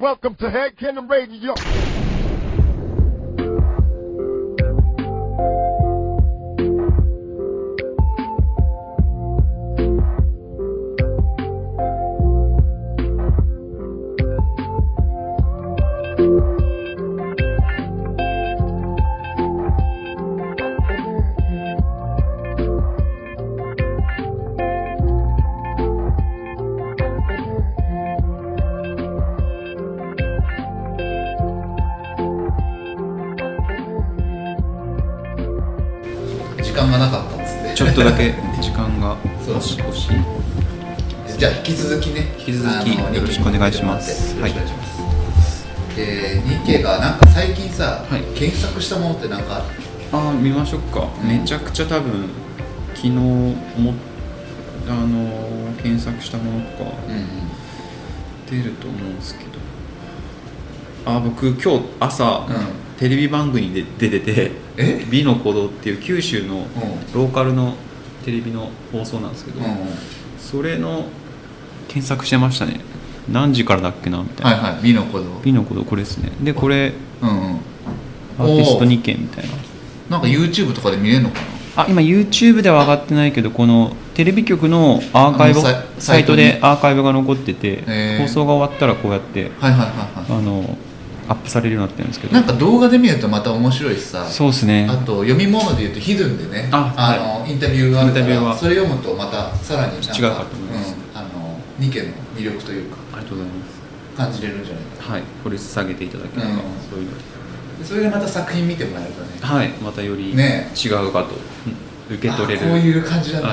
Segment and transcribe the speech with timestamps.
[0.00, 1.54] Welcome to Head Cannon Radio.
[37.98, 40.06] とだけ時間がそう欲しい欲し。
[40.06, 42.32] いじゃあ引き続きね。
[42.38, 44.36] 引き続きよろしくお願いします。
[44.36, 45.66] よろしくお願いします、
[45.96, 48.22] で日経がなんか最近さ、はい。
[48.38, 49.64] 検索したものってなんかある？
[50.12, 51.28] ああ見ましょうか、うん。
[51.28, 52.28] めちゃくちゃ多分
[52.94, 53.56] 昨日も
[54.88, 57.24] あの検索したものとかうんうん。
[58.48, 59.50] 出ると思うんですけど。
[61.04, 62.54] あ僕今日朝、うん。
[62.96, 66.64] テレビ番組で出ててえ「美の鼓動」っていう九州のうん。
[67.12, 67.74] ローカルの
[68.28, 69.76] テレビの放送なんですけど、うんうん。
[70.38, 71.06] それの
[71.88, 72.80] 検索してましたね。
[73.30, 74.82] 何時からだっけなみたいな、はいはい。
[74.82, 75.40] 美の鼓動。
[75.42, 76.30] 美の鼓動これですね。
[76.42, 77.60] でこれうんうん。
[78.38, 79.50] アーティスト2件みたいな。
[80.10, 81.40] なんか YouTube とかで見れるのか
[81.76, 85.60] あ今 YouTube では上がってないけどこのテレビ局のアーカイブ
[86.00, 87.84] サイトでアーカイブが残ってて
[88.18, 89.88] 放送が終わったらこうやってなはいはいはい
[90.32, 90.76] はあの
[91.28, 92.30] アップされるようになってるんですけど。
[92.30, 94.26] いなんか動画で見るとまた面白いしさ。
[94.26, 94.88] そうですね。
[94.90, 96.68] あと読み物で言うとヒドゥンでね。
[96.72, 100.94] あのインタビューがあるからそれ読むとまたさらになんか違うかと思います。
[100.94, 103.78] うん、あの2件の魅力というかありがとうございます。
[104.16, 105.22] 感じれるんじゃないかはい。
[105.44, 106.56] これ下げていただければ、うん。
[106.90, 109.28] そういうのそれでまた作品見てもらえるとね。
[109.40, 109.68] はい。
[109.82, 111.34] またより違ねうかと、
[111.66, 112.66] うん受け取れる。
[112.66, 113.48] あこういう感じなんだ。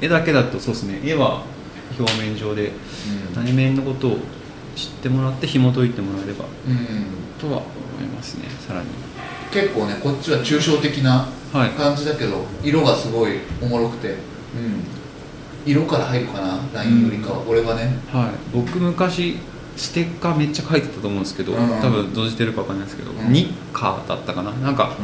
[0.00, 1.00] 絵だけだとそうですね。
[1.04, 1.42] 絵は
[1.98, 2.70] 表面上で
[3.34, 4.18] 内面のことを
[4.76, 7.06] 知ってもらって紐解いてもらえればうん、うん、
[7.40, 7.66] とは思
[8.00, 8.86] いますねさらに。
[9.50, 11.70] 結構ねこっちは抽象的なはい。
[11.70, 14.18] 感じだけど色がすごいおもろくて、うん、
[15.64, 17.96] 色から入るかなラインよりかは、俺はね。
[18.12, 19.38] はい、僕昔
[19.76, 21.58] ステッカーめっちゃ書いてたと思うんですけど、うん。
[21.80, 23.32] 多分どうしてるかわかんないですけど、うん。
[23.32, 24.50] ニッカーだったかな？
[24.50, 24.96] なんか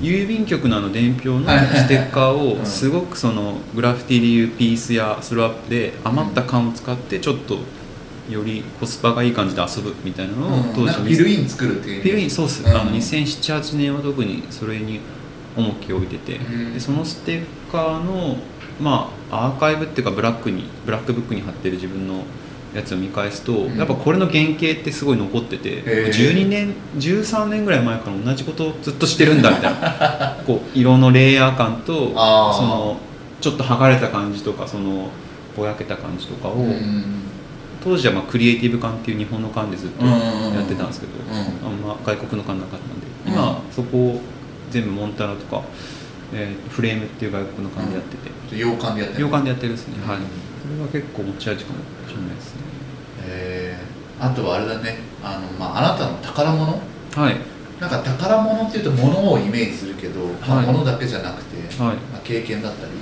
[0.00, 1.76] 郵便局のあの伝票のはいはいはい。
[1.80, 2.62] ステッカーうん。
[2.62, 7.58] をすごくそのグラフィティでいうピースやスロップで余った缶を使ってちょっと
[8.30, 12.68] よりコスパがいい感じで遊ぶみたいなのをうん、当時なんかフィルイン作るっていうフィルインそうっす、うん。
[12.68, 15.00] あの2007-8年は特にそれに
[15.56, 16.74] 重きを置いてて、うん。
[16.74, 18.36] でそのステッカーの
[18.80, 22.22] まあアーカイブっていうかブラックにブラックブックに貼ってる自分の
[22.74, 23.76] やつを見返すと、ん。
[23.76, 26.08] やっぱこれの原型ってすごい残ってて、へー。
[26.08, 30.38] 12年13年ぐらい前から同じことをずっとしてるんだみたいな。
[30.46, 32.98] こう色のレイヤー感とその
[33.42, 35.10] ちょっと剥がれた感じとかその
[35.54, 37.23] ぼやけた感じとかを、うん
[37.84, 43.32] 当時はまあクリエイティブ感っていう日本の感でずっとやってたんですけど、うんあんま外国の感なかったんで、うん。
[43.34, 44.20] 今そこを
[44.70, 45.62] 全部モンタナとか、
[46.32, 49.20] えーフレームっていう外国の感でやってて、洋館でやってる。
[49.20, 50.16] 洋館でやってるですね、はい。
[50.16, 50.22] うん
[50.64, 51.78] それは結構持ち味かも
[52.08, 52.60] しれないですね。
[53.26, 54.26] えー。
[54.26, 54.96] あとはあれだね。
[55.22, 56.80] あの、まあ、あなたの宝物？
[57.14, 57.36] はい。
[57.78, 60.66] なんか宝物っていうと物をイメージするけど、まあはい。
[60.66, 61.96] 物だけじゃなくて、はい。
[61.96, 62.92] まあ、経験だったり？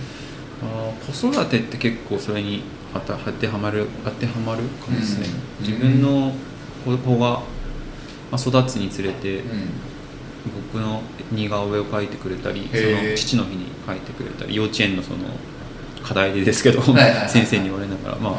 [0.65, 5.27] あー子育てって結構それに当た当てはまる当てはまるかもですね、
[5.61, 6.33] うん自分の
[6.85, 7.41] 子子が、
[8.31, 9.71] まあ、育つにつれて、うん。
[10.73, 15.19] 僕の似顔絵を描いてくれたりその父の日に描いてくれたり幼稚園のその
[16.03, 18.39] 課題でですけど先生に言われながらまあ、うん。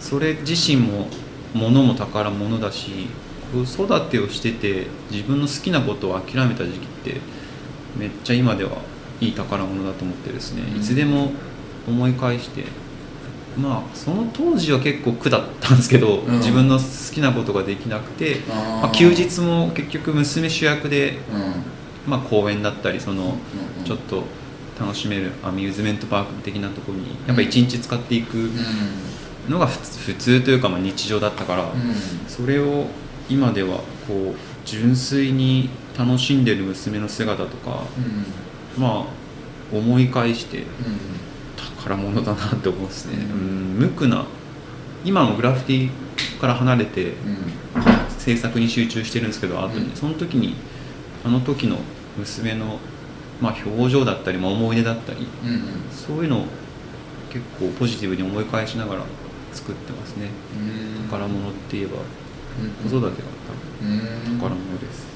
[0.00, 1.06] それ自身も
[1.54, 3.06] 物も宝物だし
[3.52, 7.20] 子育てをしてて自分の好きなことを諦めた時期って
[7.96, 8.78] めっちゃ今では
[9.20, 10.78] いい宝物だと思ってですね、うん。
[10.78, 11.30] いつでも
[11.86, 12.64] 思い返して
[13.56, 16.38] まあその当時は結構苦だったんですけど、うん。
[16.38, 16.84] 自分の好
[17.14, 22.10] きなことができなくて、まあ、休日も結局娘主役で、うん。
[22.10, 23.36] まあ、公園だったりその、
[23.84, 24.24] ちょっと
[24.78, 28.50] 楽しめるアミューズメントパーク的なところにやっぱ一日使っていくうん。
[29.48, 31.94] のが普通普通というかまあ日常だったから、うん。
[32.28, 32.86] それを
[33.30, 33.78] 今では
[34.08, 37.84] こう純粋に楽しんでる娘の姿とか
[38.76, 38.82] うん。
[38.82, 39.24] まあ
[39.72, 40.66] 思い返してうん
[41.56, 44.24] 宝物だなって思うんですね、ううんん、無垢な
[45.04, 47.14] 今もグラフィティから離れてうん。
[48.18, 49.96] 制作に集中してるんですけど後に、うん。
[49.96, 50.54] その時に
[51.24, 51.76] あの時の
[52.16, 52.78] 娘の、
[53.40, 55.60] まあ、表情だったり、まあ、思い出だったりうんうん。
[55.90, 56.46] そういうのを
[57.30, 59.02] 結構ポジティブに思い返しながら
[59.52, 60.28] 作ってますね。
[60.56, 61.08] うん。
[61.08, 63.28] 宝物って言えばうん子育てが
[63.82, 63.98] 多うん。
[63.98, 65.06] 分宝物です、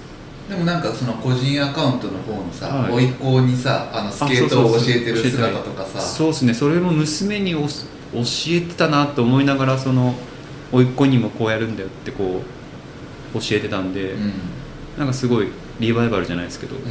[0.48, 3.06] でもなんかその個人アカウントの方のさ、はい。
[3.06, 6.00] 甥っ子にさあのスケートを教えてる姿とかさ。
[6.00, 6.54] そうですね。
[6.54, 7.66] それも娘に教
[8.48, 10.14] えてたなと思いながらその
[10.72, 12.40] 甥っ子にもこうやるんだよってこ
[13.34, 14.32] う教えてたんで、うん。
[14.96, 15.48] なんかすごい
[15.78, 16.82] リバイバルじゃないですけど、うん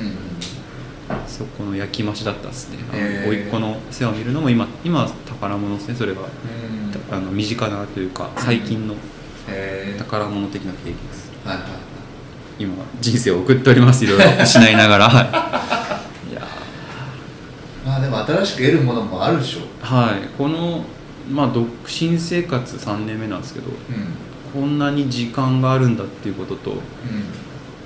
[1.26, 2.78] そこの焼き増しだったですね。
[2.92, 3.30] あのへー。
[3.30, 7.16] 甥っ子の世話を見るのも今今は宝物ですねそれが、うん。
[7.16, 8.96] あの身近なというか最近の
[9.98, 11.32] 宝物的な経験です。
[11.44, 11.87] はいはいはい
[12.60, 14.26] 今人生を送っておりますいろいろ。
[14.44, 15.10] 失いながら。
[15.10, 15.22] は
[16.30, 16.32] い。
[16.32, 16.48] いや
[17.86, 20.28] まあでも新しく得るものもあるでしょーはい。
[20.38, 20.84] この
[21.32, 24.62] まあ独身生活3年目なんですけどうん。
[24.62, 26.82] こんなに時間があるんだっていうことと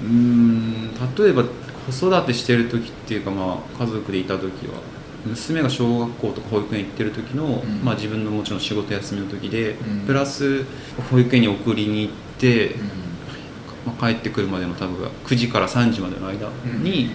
[0.03, 0.91] うん。
[1.17, 1.43] 例えば
[1.89, 4.79] 子育てしてる時っていうかまあ家族でいた時は
[5.25, 7.81] 娘が小学校とか保育園行ってる時の、ん。
[7.83, 10.07] まあ、自分のもちろん仕事休みの時で、うん。
[10.07, 10.63] プラス
[11.11, 13.00] 保育園に送りに行って、ん
[13.85, 16.47] まあ、帰ってくるまでの多分9時から3時までの間
[16.83, 17.11] に、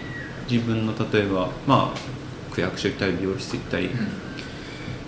[0.50, 3.90] 自分の例えばまあ区役所行ったり美容室行ったり、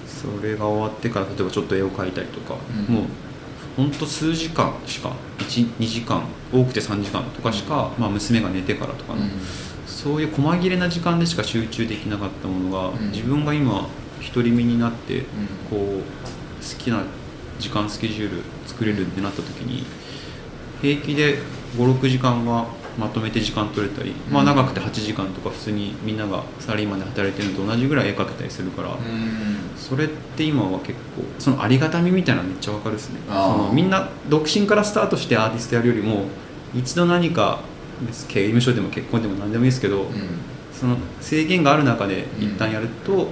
[0.07, 2.57] それが終わってから例えばちょっと絵を描いたりとか、
[2.89, 2.95] うん。
[2.95, 3.05] もう
[3.77, 9.21] ほんと数時間しか12時間多くて3時間とかしか、まあ、娘が寝てからとかの、
[9.87, 13.11] そういう細切れな時間でしか集中できなかったものが、うん。
[13.11, 13.89] 自分が今
[14.35, 15.25] 独り身になって、ん。
[15.71, 16.03] こう好
[16.79, 17.05] きな
[17.61, 19.85] 時間スケジュール作れるってなった時に
[20.81, 21.39] 平気で
[21.77, 22.67] 56時間は
[22.99, 28.99] まとめて時間取れたり、まあうん長くて8時間とか普通にみんながサラリーマンで働いてるのと同じぐらい絵描けたりするから、うん。
[29.77, 33.21] それって今は結構そのありがたみみたいなのめっちゃわかるですね。
[33.29, 36.25] そのみんな独身からスタートしてアーティストやるよりも
[36.75, 37.61] 一度何か
[38.29, 40.13] 刑務所でも結婚でも何でもいいですけど、うん。
[40.73, 43.29] その制限がある中で一旦やると、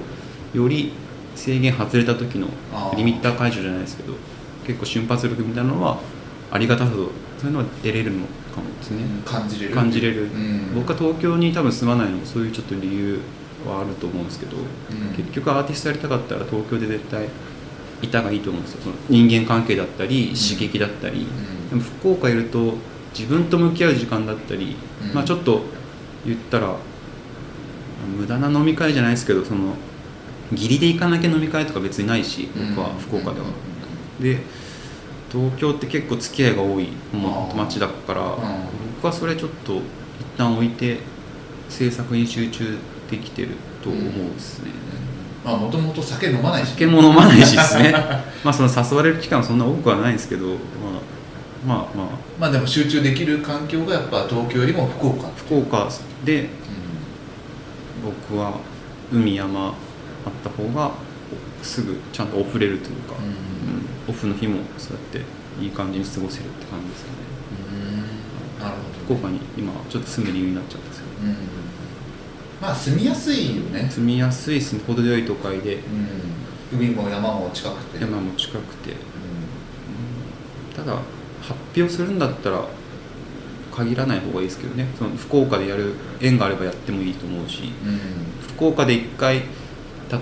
[0.55, 0.93] より
[1.35, 2.49] 制限外れた時の
[2.97, 4.15] リミッター解除じゃないですけど
[4.67, 5.99] 結構瞬発力みたいなのは
[6.51, 9.75] ありがたさとそういうのは得れるのかもですね、感じれる。
[9.75, 10.75] 感じれる、うん。
[10.75, 13.21] 僕は東京に多分住まないのもそういうちょっと理由
[13.67, 15.15] はあると思うんですけど、ん。
[15.17, 17.29] 結局アーティストやりたかったら東京で絶対
[18.03, 18.83] いたがいいと思うんですよ。
[18.83, 21.69] その人間関係だったり刺激だったり、ん。
[21.71, 22.75] でも福岡いると
[23.17, 24.77] 自分と向き合う時間だったり、
[25.09, 25.15] うん。
[25.15, 25.63] まあちょっと
[26.25, 26.75] 言ったら
[28.19, 29.75] 無駄な飲み会じゃないですけどその
[30.53, 33.47] 義理で行かなきゃ飲み会とか別にないし僕は福岡では、
[34.21, 34.39] で
[35.37, 38.37] 東京って結構付き合いが多いもあー街だから、ん。
[38.97, 39.83] 僕はそれちょっと一
[40.39, 41.01] 旦置いて
[41.69, 42.79] 制作に集中
[43.11, 43.49] できてる
[43.83, 44.71] と思うんですね、
[45.45, 46.71] まあもともと酒飲まないし。
[46.71, 47.93] 酒も飲まないしですね。
[48.43, 50.57] まあその誘われる期間はそんな多くはないんですけど、まあ、
[51.67, 52.07] まあまあ。
[52.41, 55.29] まあでも集中できる環境がやっぱ東京よりも福岡。
[55.37, 55.89] 福岡
[56.25, 56.49] で
[58.03, 58.55] 僕は
[59.13, 59.73] 海山あっ
[60.43, 60.93] た方が
[61.63, 63.56] すぐちゃんとオフれるというか、うんうん
[64.09, 67.17] オフの日もそうやっていい感じに過ごせるって感じですかね。
[68.59, 68.63] うん。
[68.63, 71.13] なる福ほど岡に今ちょっと住む理由になっちゃったんですけど。
[71.29, 71.37] うん。
[72.61, 73.89] まあ住みやすいよね。
[73.91, 75.77] 住みやすいですね程よい都会で。
[75.77, 76.79] うん。
[76.79, 78.01] 海も山も近くて。
[78.01, 78.93] 山も近くて。
[78.93, 78.95] う
[80.77, 80.93] ただ
[81.41, 82.65] 発表するんだったら
[83.75, 84.87] 限らない方がいいですけどね。
[84.99, 87.63] その福岡でやる縁があればやってもいいと思うし。
[87.63, 87.71] んうん。
[88.55, 89.43] 福岡で一回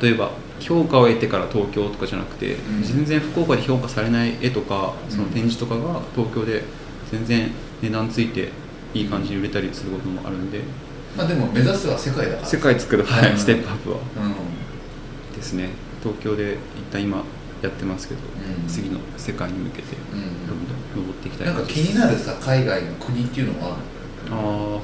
[0.01, 0.31] 例えば
[0.61, 2.83] 評価を得てから東京とかじゃなくて、うん。
[2.83, 5.11] 全然福岡で評価されない絵とかうん。
[5.11, 6.63] その展示とかが東京で
[7.11, 7.51] 全然
[7.83, 8.51] 値段ついて
[8.95, 10.61] いい感じに売れたりすることもあるんで。
[11.17, 12.47] まあでも目指すは世界だから。
[12.47, 13.35] 世界作る、はうん。
[13.35, 13.97] い、ステップアップは。
[13.97, 14.01] う
[15.33, 15.37] ん。
[15.37, 15.71] ですね。
[16.03, 17.19] 東京で一旦今
[17.63, 18.69] やってますけど、うん。
[18.69, 20.47] 次の世界に向けてうん。
[20.47, 21.47] どんどん登っていきたい。
[21.49, 23.77] なんか気になるさ海外の国っていうのは
[24.31, 24.81] ああ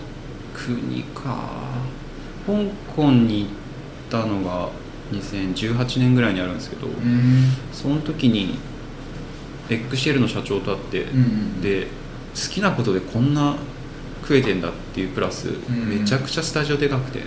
[0.52, 1.36] 国か。
[2.46, 2.52] 香
[2.96, 3.50] 港に行っ
[4.10, 4.70] たのが
[5.12, 7.48] 2018年ぐらいにあるんですけど、うん。
[7.72, 8.58] その時に
[9.68, 11.86] エッグシェルの社長と会って、うんで
[12.32, 13.56] 好きなことでこんな
[14.22, 17.20] 食えてんだっていうプラス、んめちゃくちゃスタジオでかくて。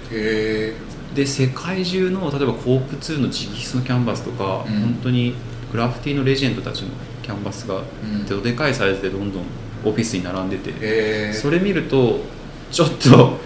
[1.13, 4.79] で世界中の例えばコープ2の直筆のキャンバスとか、うん。
[4.79, 5.35] 本当に
[5.71, 6.89] グラフィティのレジェンドたちの
[7.21, 8.25] キャンバスが、ん。
[8.25, 9.43] どでかいサイズでどんどん
[9.83, 12.21] オフィスに並んでて、それ見ると
[12.71, 13.37] ちょっと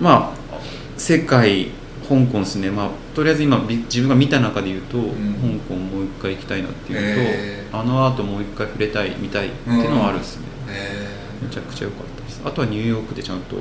[0.00, 0.58] まあ
[0.96, 1.68] 世界
[2.08, 5.02] 香港ですねまあとりあえず今び自分が見た中で言うと、ん。
[5.02, 12.40] 香港もう一回行きたいなっていうへのとあのアートもう一回触れたい見たいっていうのはあるですね、へめちゃくちゃ良かったです。
[12.44, 13.56] あとはニューヨークでちゃんと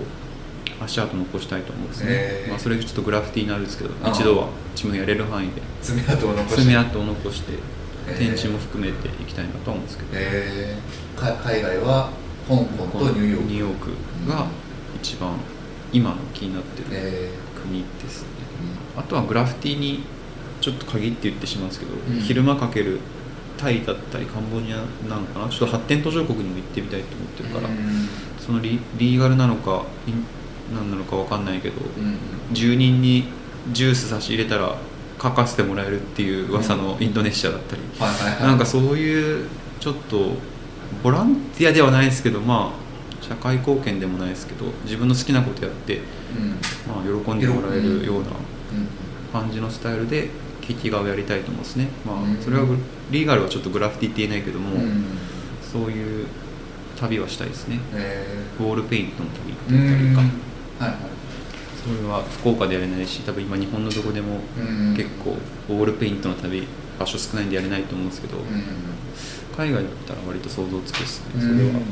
[0.79, 2.09] 足跡残したいと思うんですね。
[2.11, 2.49] へ、ー。
[2.49, 5.61] まあ、それちょっとグラフィティになるんですけど一度は自分のやれる範囲で。
[5.61, 6.61] え爪痕を残して。
[6.61, 7.53] 爪痕を残して
[8.17, 10.09] 展示も含めていきたいなとは思うんですけど。
[10.13, 10.77] へえ
[11.15, 12.09] か海外は
[12.47, 13.43] 香港とニューヨーク。
[13.43, 14.47] ニューヨークが
[15.01, 15.35] 一番
[15.91, 16.87] 今の気になってる。
[16.91, 17.31] へ
[17.67, 18.29] 国ですね。
[18.95, 20.03] あとはグラフィティに
[20.61, 22.19] ちょっと限って言ってしまうんですけど、ん。
[22.21, 22.99] 昼間かける
[23.57, 25.49] タイだったりカンボジアなのかな。
[25.49, 28.09] ちょっと発展途上国にも行ってみたいと思ってるから、うん。
[28.39, 29.85] そのリリーガルなのか
[30.73, 32.17] 何なのか分かんないけど、うん。
[32.53, 33.25] 住人に
[33.71, 34.75] ジュース差し入れたら
[35.21, 38.43] 書かせてもらえるっていう噂のインドネシアだったり、はいはいはい。
[38.43, 39.47] なんかそういう
[39.79, 40.31] ちょっと
[41.03, 42.86] ボランティアではないですけどまあ
[43.27, 46.49] 社会貢献でもないですけど自分の好きなことやって、うん。
[46.87, 48.87] まあ、喜んでもらえるようなうん
[49.33, 50.29] 感じのスタイルで
[50.61, 52.77] キティ画をやりたいと思うんですね、まうんあ、それはグ
[53.11, 55.03] リーガルはちょっとグラフィティって言えないけども、うん
[55.61, 56.27] そういう
[56.97, 57.77] 旅はしたいですね。
[57.93, 58.25] え
[58.59, 60.99] ウォールペイントの旅ーだったりか、はいはい。
[61.83, 65.35] それは福岡でやれないし多分今日本のどこでもうん結構
[65.69, 66.65] ウォールペイントの旅
[66.97, 68.37] 場所少ないんでやれないと思うんですけど、
[69.55, 71.41] 海外だったら割と想像つくですねうん。
[71.41, 71.85] それは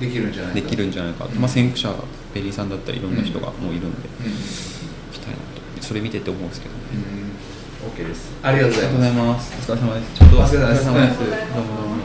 [0.00, 0.60] できるんじゃないか。
[0.60, 1.94] できるんじゃないかまあ、先駆者
[2.34, 4.32] ベリーさんだったりいろんな人がもういるんで、うん。
[4.32, 5.82] したいなと。
[5.82, 6.80] それ見てて思うんですけどね、
[7.84, 8.04] うん。
[8.04, 8.32] OK です。
[8.42, 9.70] ありがとうございます。
[9.70, 10.14] お疲れ様です。
[10.14, 10.84] ちょっとお疲れ様です。
[10.84, 11.02] どうも
[11.76, 12.00] どうも